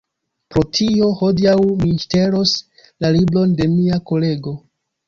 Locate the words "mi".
1.83-1.93